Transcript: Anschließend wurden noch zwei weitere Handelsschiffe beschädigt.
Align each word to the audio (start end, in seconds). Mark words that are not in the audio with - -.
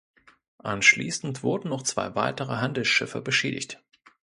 Anschließend 0.63 1.43
wurden 1.43 1.69
noch 1.69 1.83
zwei 1.83 2.15
weitere 2.15 2.53
Handelsschiffe 2.55 3.21
beschädigt. 3.21 3.83